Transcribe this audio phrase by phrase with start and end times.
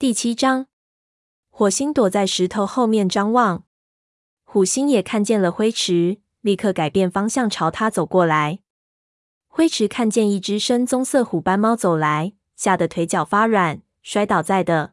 [0.00, 0.68] 第七章，
[1.50, 3.64] 火星躲在石头后面张望，
[4.44, 8.60] 虎星也看见了灰池，立刻改变方向朝他走过来。
[9.48, 14.92] 灰池看见一只深棕色虎斑猫走来，吓得腿脚发软，摔倒在地。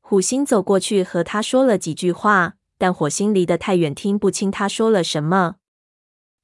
[0.00, 5.58] 虎星走过去和他说了几句话，但火星离得太远，听不清他说了什么。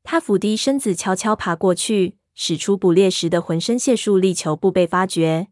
[0.05, 5.49] 他俯低身子，悄悄爬过去，使出捕猎时的浑身解数，力求不被发觉。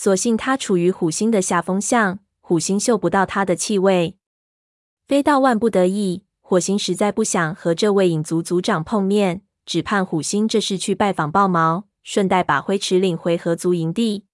[0.00, 4.16] 所幸他处于虎星的下风向，虎星嗅不到他的气味。
[5.08, 14.24] 非到万不得已，火星实在不想和这位影族族长碰面，只盼虎星这是去拜访豹毛，顺带把灰池领回合族营地。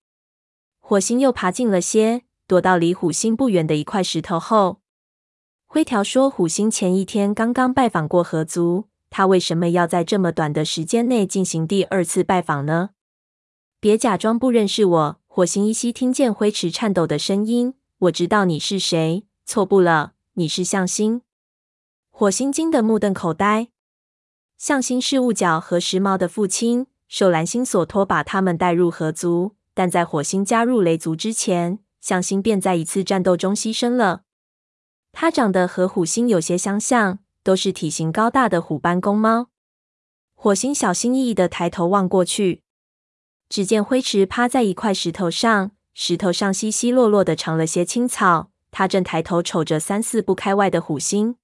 [0.81, 4.83] 火星又爬近了些，躲到离虎星不远的一块石头后。
[5.65, 12.91] 灰条说：“虎星前一天刚刚拜访过合族。”他为什么要在这么短的时间内进行第二次拜访呢？
[13.81, 15.21] 别假装不认识我。
[15.37, 17.75] 火星依稀听见灰池颤抖的声音。
[17.99, 19.27] 我知道你是谁。
[19.45, 21.23] 错不了，你是向星。
[22.09, 23.67] 火星惊得目瞪口呆。
[24.57, 29.57] 向心是雾角和时髦的父亲，受蓝星所托，把他们带入合族。
[29.75, 34.23] 但在火星加入雷族之前，向心便在一次战斗中牺牲了。
[35.11, 37.19] 他长得和虎星有些相像。
[37.43, 39.49] 都是体型高大的虎斑公猫。
[40.35, 42.63] 火星小心翼翼地抬头望过去，
[43.55, 48.51] 只见灰池趴在一块石头上，石头上稀稀落落的长了些青草。
[48.73, 51.37] 他正抬头瞅着三四步开外的虎星。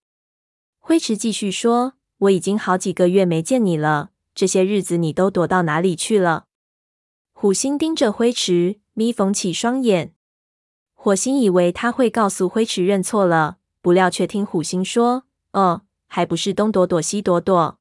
[0.80, 6.46] 灰池继续说：“我已经好几个月没见你了，这些日子你都躲到哪里去了？”
[7.32, 10.12] 虎星盯着灰池，眯缝起双眼。
[10.94, 17.78] 火星以为他会告诉灰池认错了，不料却听虎星说：“哦。”还不是东躲躲西躲躲，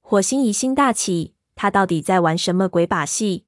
[0.00, 3.46] 火星疑心大起，他到底在玩什么鬼把戏？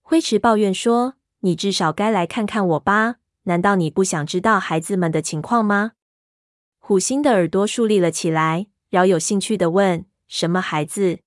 [0.00, 3.16] 灰池抱怨说：“你至少该来看看我吧？
[3.42, 5.92] 难道你不想知道孩子们的情况吗？”
[6.78, 11.18] 虎星的耳朵竖立了起来，饶有兴趣的问：“什么孩子？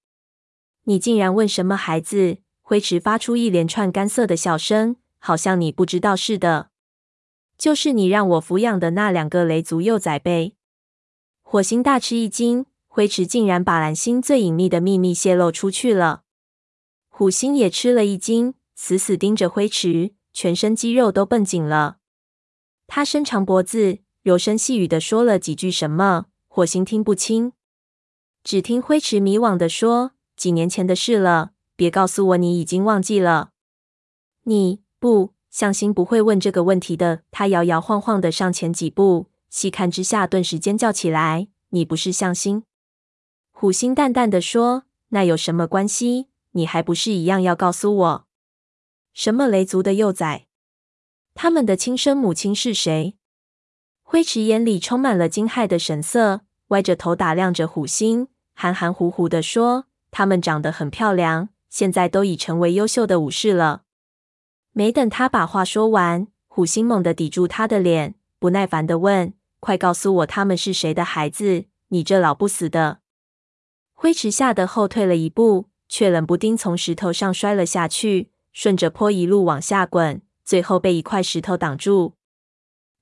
[0.86, 6.70] 你竟然问什么孩子？”灰池发出一连串干涩的笑声，好像你不知道似的。
[7.58, 10.54] 就是你让我抚养的那两个雷族幼崽呗。
[11.42, 12.68] 火星大吃一惊，
[13.00, 16.24] 灰池竟然把蓝星最隐秘的秘密泄露出去了。
[17.08, 22.00] 虎星也吃了一惊，死死盯着灰池，全身肌肉都绷紧了。
[22.88, 27.54] 他伸长脖子，柔声细语地说了几句什么，火星听不清。
[28.44, 33.52] 只听灰池迷惘地说：“几年前的事了，别告诉我你已经忘记了。”
[34.44, 37.22] 你不，向心不会问这个问题的。
[37.32, 39.28] 他摇摇晃晃的上前几步。
[39.50, 42.64] 细看之下，顿时尖叫起来：“你不是向心？”
[43.62, 46.30] 虎星淡淡的说：“那有什么关系？
[46.52, 48.26] 你还不是一样要告诉我，
[49.12, 50.48] 什么雷族的幼崽？
[51.36, 53.18] 他们的亲生母亲是谁？”
[54.02, 63.82] 灰池眼里充满了惊骇的神色，歪着头打量着虎星，含含糊糊的说：“他们长得很漂亮，现在都已成为优秀的武士了。”
[64.72, 69.34] 没等他把话说完，虎星猛地抵住他的脸，不耐烦的问。
[69.60, 71.66] 快告诉我他们是谁的孩子！
[71.90, 73.00] 你这老不死的！
[74.02, 82.14] 灰池吓得后退了一步，却冷不丁从石头上摔了下去，顺着坡一路往下滚，最后被一块石头挡住。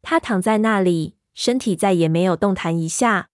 [0.02, 3.30] 他躺在那里，身体再也没有动弹一下。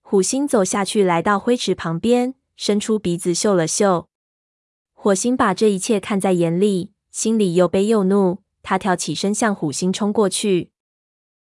[0.00, 4.08] 虎星走下去，来到灰池旁边，伸出鼻子嗅了嗅。
[4.94, 8.44] 火星把这一切看在眼里，心里又悲又怒。
[8.62, 10.70] 他跳起身向虎星冲过去。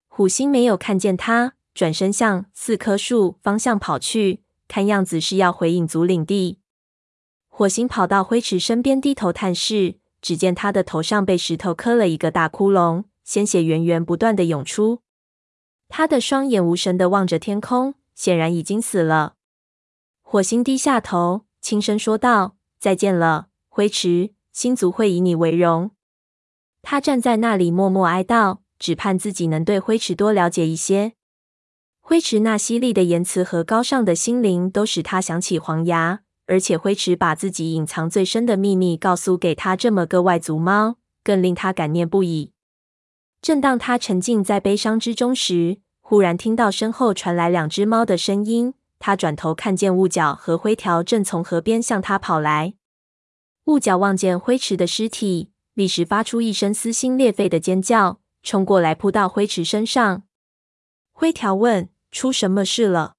[0.09, 6.59] 虎星没有看见他，转身向四棵树方向跑去，看样子是要回影族领地。
[7.49, 15.01] 火星跑到灰池身边，低头探视，只见他的头上被石头磕了一个大窟窿，鲜血源源不断的涌出。
[15.89, 19.35] 他的双眼无神的望着天空，显然已经死了。
[20.23, 25.93] 火星低下头，轻声说道：“再见了，灰池，星族会以你为荣。”
[26.83, 28.59] 他站在那里默默哀悼。
[28.79, 31.15] 只盼自己能对灰池多了解一些。
[32.09, 36.21] 灰池那犀利的言辞和高尚的心灵，都使他想起黄牙。
[36.47, 42.53] 而且灰池把自己隐藏最深的秘密告诉给他这么个外族猫，更令他感念不已。
[43.43, 48.75] 正当他沉浸在悲伤之中时，忽然听到身后传来两只猫的声音。
[49.01, 52.75] 他转头看见雾角和灰条正从河边向他跑来。
[53.65, 58.21] 雾角望见灰池的尸体，立时发出一声撕心裂肺的尖叫。
[58.45, 60.23] 冲过来，扑到灰池身上。
[61.13, 63.17] 灰条问：“出什么事了？”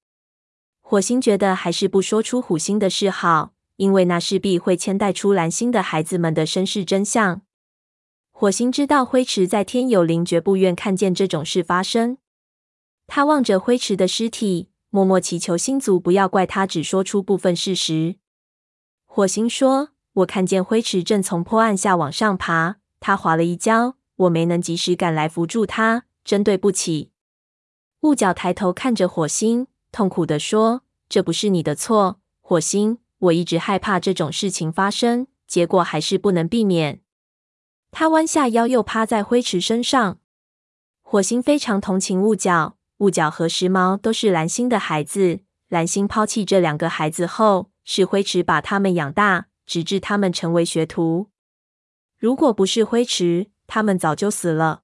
[0.81, 7.41] 火星觉得还是不说出虎星的事好，因为那势必会牵带出蓝星的孩子们的身世真相。
[8.31, 12.17] 火星知道灰池在天有灵，绝不愿看见这种事发生。
[13.05, 18.15] 他望着灰池的尸体，默默祈求星族不要怪他只说出部分事实。
[19.05, 19.89] 火星说
[20.23, 27.11] ：“我看见灰池正从坡岸下往上爬，他滑了一跤，我没能及时赶来扶住他，真对不起。”
[28.07, 32.99] 雾角抬头看着火星，痛苦地说：“这不是你的错，火星。
[33.19, 37.01] 我一直害怕这种事情发生，结果还是不能避免。”
[37.91, 40.19] 他弯下腰，又趴在灰池身上。
[41.01, 45.41] 火星非常同情雾角，雾角和时髦都是蓝星的孩子。
[45.67, 51.27] 蓝星抛弃这两个孩子后，是灰池把他们养大，直至他们成为学徒。
[52.17, 54.83] 如果不是灰池，他们早就死了。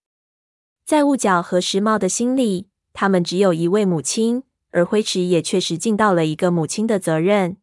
[0.85, 7.57] 在雾角和时髦的心里，他们只有一位母亲，而灰池也确实尽到了一个母亲的责任。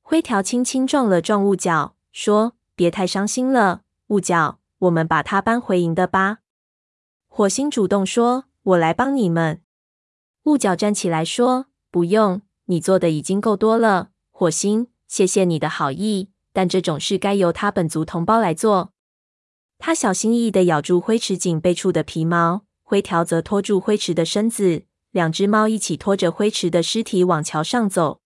[0.00, 6.38] 灰条轻轻撞了撞雾角，说：“别太伤心了。”雾角，我们把他搬回营的吧。
[7.26, 9.62] 火星主动说：“我来帮你们。”
[10.44, 18.92] 雾角站起来说：“不用，你做的已经够多了。”火星，谢谢你的好意，但这种事该由他本族同胞来做。
[19.78, 28.20] 他小心翼翼地咬住灰池颈背处的皮毛，灰条则拖住灰池的身子，两只猫一起拖着灰池的尸体往桥上走。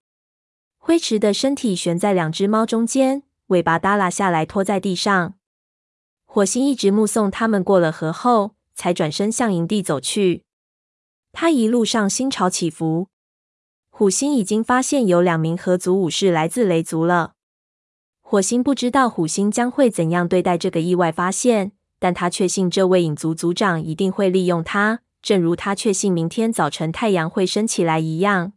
[0.76, 5.32] 灰池的身体悬在两只猫中间，尾巴耷拉下来，拖在地上。
[6.26, 10.44] 火星一直目送他们过了河后，才转身向营地走去。
[11.32, 13.08] 他一路上心潮起伏。
[13.88, 17.32] 火星已经发现有两名合族武士来自雷族了。
[18.20, 28.54] 火星不知道火星将会怎样对待这个意外发现，但他确信这位影族族长一定会利用他，正如他确信明天早晨太阳会升起来一样。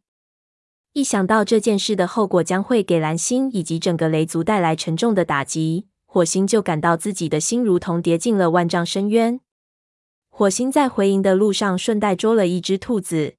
[0.94, 5.88] 一想到这件事的后果将会给蓝星以及整个雷族带来沉重的打击。
[6.06, 9.40] 火星就感到自己的心如同跌进了万丈深渊。
[10.30, 13.34] 火星在回营的路上顺带捉了一只兔子。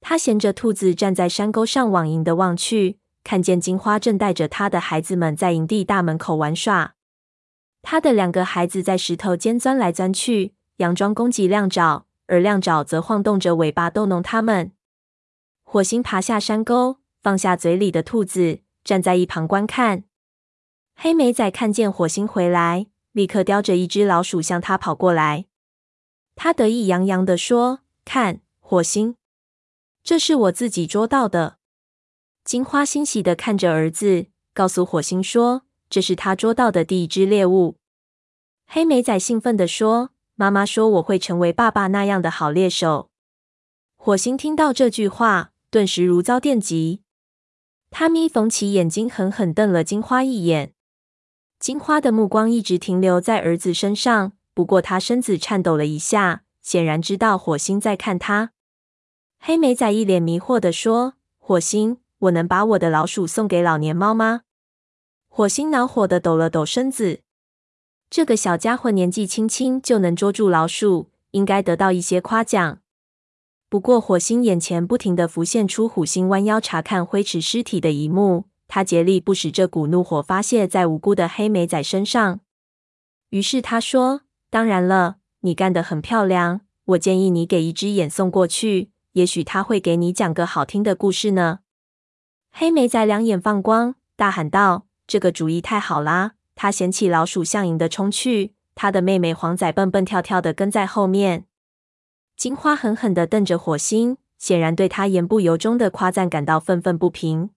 [0.00, 6.94] 他衔着兔子站在山沟上往营的望去，看见金花正带着他的孩子们在营地大门口玩耍。
[7.82, 14.72] 他的两个孩子在石头间钻来钻去，佯装攻击亮爪，而亮爪则晃动着尾巴逗弄他们。
[15.62, 20.04] 火星爬下山沟，放下嘴里的兔子，站在一旁观看。
[20.94, 25.46] 黑莓仔看见火星回来，立刻叼着一只老鼠向他跑过来。
[26.36, 29.16] 他得意洋洋地说：“看，火星，
[30.02, 31.58] 这是我自己捉到的。”
[32.44, 37.76] 金花欣喜地看着儿子，告诉火星说：“这是他捉到的第一只猎物。”
[38.66, 43.10] 黑莓仔兴奋地说：“妈妈说我会成为爸爸那样的好猎手。”
[43.98, 47.02] 火星听到这句话，顿时如遭电击。
[47.90, 50.72] 他眯缝起眼睛，狠狠瞪了金花一眼。
[51.58, 58.52] 金花的目光一直停留在儿子身上，不过他身子颤抖了一下，显然知道火星在看他。
[59.40, 64.42] 黑莓仔一脸迷惑地说：“火星，我能把我的老鼠送给老年猫吗？”
[65.32, 67.20] 火星恼火地抖了抖身子。
[68.10, 72.80] 这个小家伙年纪轻轻就能捉住老鼠，应该得到一些夸奖。
[73.68, 78.46] 不过，火星眼前不停地浮现出火星弯腰查看灰池尸体的一幕。
[78.66, 82.40] 他竭力不使这股怒火发泄在无辜的黑莓仔身上。
[83.30, 86.62] 于是他说：“当然了，你干得很漂亮。
[86.86, 91.60] 我建议你给一只眼送过去，也许他会给你讲个好听的故事呢。”
[92.50, 101.46] 黑莓仔两眼放光，大喊道：“这个主意太好啦！”他衔起老鼠向营的冲去，他的妹妹黄仔蹦蹦跳跳的跟在后面。
[102.36, 107.50] 金花狠狠的瞪着火星，显然对他言不由衷的夸赞感到愤愤不平。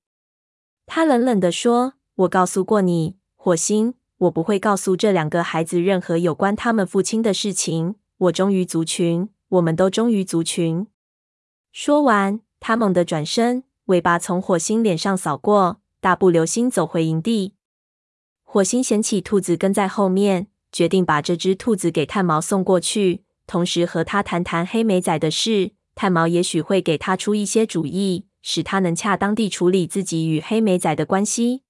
[0.87, 1.93] 他冷冷地说
[2.25, 7.95] ：“我告诉过你，火星，我不会告诉这两个孩子任何有关他们父亲的事情。
[8.17, 10.87] 我忠于族群，我们都忠于族群。”
[11.71, 17.53] 说完，他猛地转身，尾巴从火星脸上扫过，大步流星走回营地。
[18.43, 25.71] 火星捡起兔子跟在后面，决定把这只兔子给炭毛送过去，同时和他谈谈黑莓仔的事。
[25.95, 28.27] 炭毛也许会给他出一些主意。
[28.45, 31.61] 使他能恰当地处理自己与黑莓仔的关系。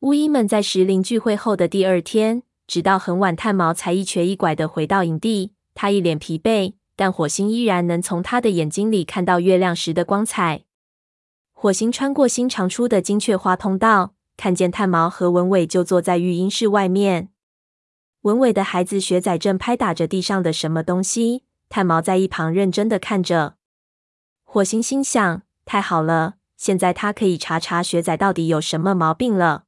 [0.00, 5.52] 巫医们在石林聚会后的第二天，直到很晚，炭毛才一瘸一拐的回到营地。
[5.74, 10.64] 他一脸疲惫，但火星依然能从他的眼睛里看到月亮时的光彩。
[11.62, 17.28] 火星穿过新长出的金雀花通道，看见炭毛和文伟就坐在育婴室外面。
[18.22, 23.54] 文伟的孩子学仔正拍打着地上的什么东西，炭毛在一旁认真地看着。
[24.42, 25.42] 火星心想。
[25.64, 29.66] 太好了，现在他可以查查学仔到底有什么毛病了。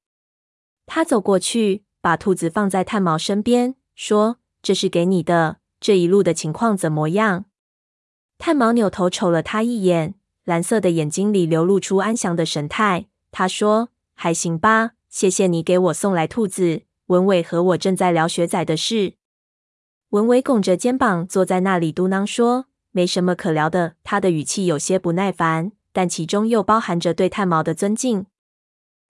[0.86, 5.58] 他走过去，把兔子放在炭毛身边，说：“这是给你的。
[5.78, 7.44] 这一路的情况怎么样？”
[8.36, 13.06] 炭毛扭头瞅了他一眼，蓝色的眼睛里流露出安详的神态。
[13.30, 19.14] 他说：“还行吧，谢谢你给我送来兔子。”文伟和我正在聊雪仔的事。
[20.10, 28.24] 文伟拱着肩膀坐在那里，嘟囔说：“没什么可聊的。”他的语气有些不耐烦，但其中又包含着对炭毛的尊敬。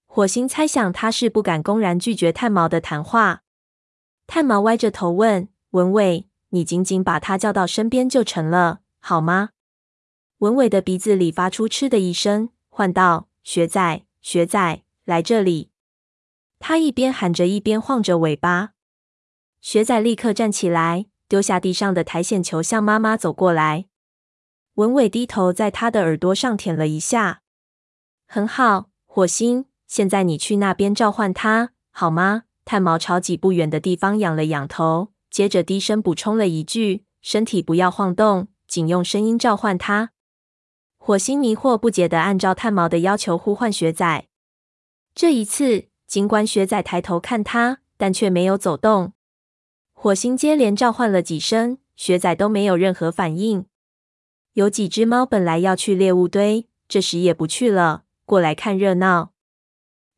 [0.07, 3.43] 火星猜想他是不敢公然拒绝炭毛的谈话。
[4.27, 9.51] 炭毛歪着头问文伟：“你仅仅把他叫到身边就成了，好吗？”
[10.39, 15.71] 文伟的鼻子里发出嗤的一声，唤道：“雪仔，雪仔，来这里！”
[16.59, 18.73] 他一边喊着，一边晃着尾巴。
[19.61, 23.87] 雪仔立刻站起来，丢下地上的苔藓球，向妈妈走过来。
[24.75, 27.43] 文伟低头在他的耳朵上舔了一下。
[28.27, 32.43] 很好，火星，现在你去那边召唤他，好吗？
[32.65, 40.11] 炭毛朝几步远的地方仰了仰头，接着低声补充了一句：“身体不要晃动，仅用声音召唤他。”
[41.07, 44.27] 火星迷惑不解地按照炭毛的要求呼唤雪仔。
[45.15, 49.13] 这一次，尽管雪仔抬头看他，但却没有走动。
[49.93, 53.67] 火星接连召唤了几声，雪仔都没有任何反应。
[54.55, 59.33] 有几只猫本来要去猎物堆，这时也不去了，过来看热闹。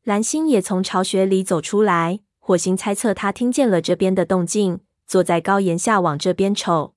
[0.05, 6.93] 蓝星也从巢穴里走出来，火星猜测他听见了这边的动静，坐在高檐下往这边瞅。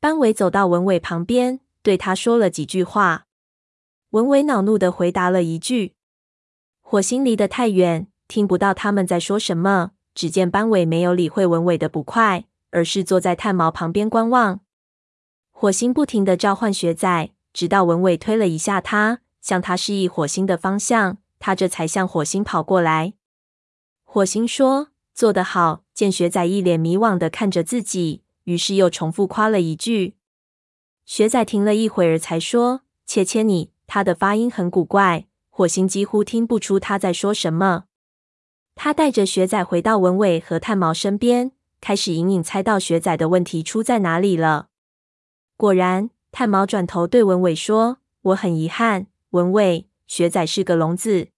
[0.00, 3.28] 班伟走到文伟旁边，对他说了几句话。
[4.10, 5.94] 文伟恼怒的回答了一句。
[6.80, 9.92] 火星离得太远，听不到他们在说什么。
[10.12, 14.62] 只见班伟没有理会文伟的不快，而是坐在炭毛旁边观望。
[15.52, 23.12] 火星不停地召唤雪仔，直到文伟推了一下他，向他示意火星的方向，他这才向火星跑过来。
[24.02, 30.15] 火星说：“做得好。”见雪仔一脸迷惘地看着自己，于是又重复夸了一句。
[31.06, 37.84] 学仔停了一会儿，才说：“切切你。”他的发音很古怪，火星几乎听不出他在说什么。
[38.74, 44.68] 他带着学仔回到文伟和炭毛身边，开始隐隐猜到学仔的问题出在哪里了。
[45.56, 51.28] 果然，炭毛转头对文伟说：“我很遗憾，文伟，学仔是个聋子。”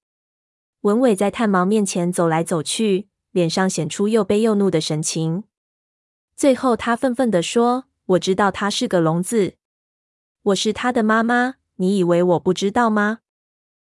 [0.80, 5.44] 文伟在炭毛面前走来走去，脸上显出又悲又怒的神情。
[6.34, 9.56] 最后，他愤愤地说：“我知道他是个聋子，
[10.48, 13.18] 我是他的妈妈，你以为我不知道吗？”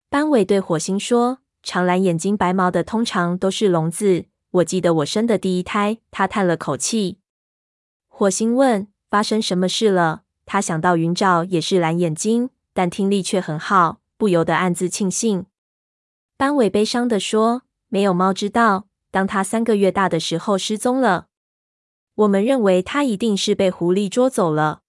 [0.08, 1.38] 班伟对火星说。
[1.62, 4.24] 长蓝眼睛、白毛的通常都是聋子。
[4.52, 7.18] 我记得我生的第一胎，他叹了口气。
[8.08, 15.44] 火星问：“发生什么事了？”他想到云沼也是蓝眼睛，但听力却很好，不由得暗自庆幸。
[16.38, 21.26] 班伟悲伤地说：“没有猫知道，当他三个月大的时候失踪了。
[22.14, 24.80] 我们认为他一定是被狐狸捉走了。”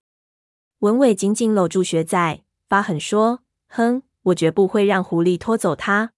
[0.82, 6.14] 文伟紧紧搂住雪仔，发狠说：“哼，我绝不会让狐狸拖走他。”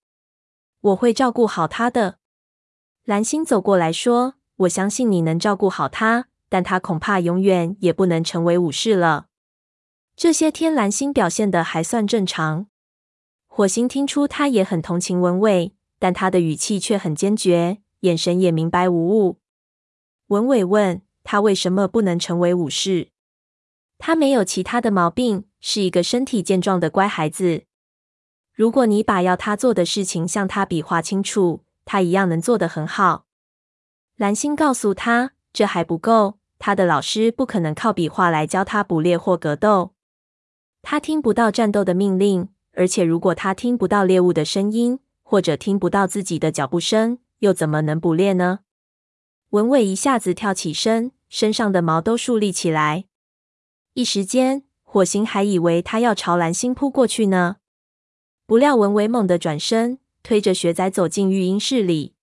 [0.80, 2.20] 我会照顾好他的。
[3.04, 9.28] 蓝星走过来说：“我相信你能照顾好他，但他恐怕永远也不能成为武士了。”
[10.16, 12.68] 这些天，蓝星表现得还算正常。
[13.48, 19.40] 火星听出他也很同情文伟，但他的语气却很坚决，眼神也明白无误。
[20.28, 23.10] 文伟问他为什么不能成为武士？
[24.06, 27.64] 他没有其他的毛病，是一个身体健壮的乖孩子。
[28.54, 33.28] 如果你把要他做的事情向他比划清楚，他一样能做得很好。
[34.18, 39.94] 蓝星告诉他，这还不够，他的老师不可能靠比划来教他捕猎或格斗。
[40.82, 48.60] 他听不到战斗的命令，而且如果他听不到猎物的声音，或者听不到自己的脚步声，又怎么能捕猎呢？
[49.52, 53.06] 文伟一下子跳起身，身上的毛都竖立起来。
[53.96, 57.58] 一时间，火星还以为他要朝蓝星扑过去呢。
[58.48, 62.16] 不料文伟猛地转身，推着雪仔走进育婴室里。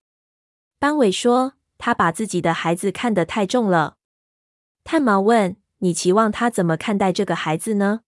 [0.80, 3.98] 班伟说：“他把自己的孩子看得太重了。”
[4.82, 8.00] 炭毛问：“你期望他怎么看待这个孩子呢？”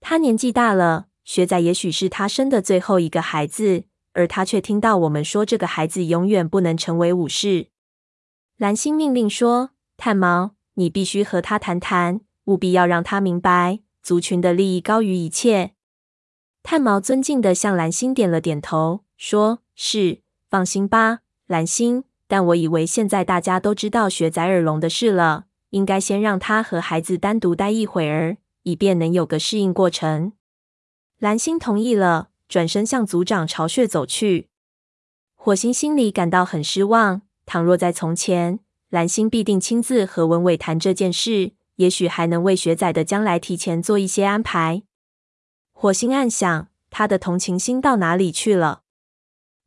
[0.00, 3.84] 他年纪大了，雪仔也许是他生的最后一个孩子，
[4.14, 7.68] 而他却听到我们说这个孩子永远不能成为武士。
[8.56, 15.72] 蓝星命令说：“炭毛，你必须和他谈谈，务必要让他明白，族群的利益高于一切。”
[16.62, 22.04] 炭毛尊敬的向蓝星点了点头，说：“是，放心吧，蓝星。
[22.26, 30.32] 但我以为现在大家都知道雪仔耳聋的事了，应该先让他和孩子单独待一会儿，以便能有个适应过程。”
[31.18, 34.48] 蓝星同意了，转身向族长巢穴走去。
[35.34, 37.22] 火星心里感到很失望。
[37.46, 44.82] 倘若在从前，蓝星必定亲自和文伟谈这件事，也许还能为学仔的将来提前做一些安排。
[45.72, 48.82] 火星暗想，他的同情心到哪里去了？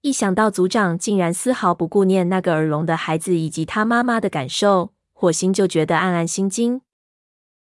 [0.02, 6.82] 一想到组长竟然丝毫不顾念那个耳聋的孩子以及他妈妈的感受，火星就觉得暗暗心惊。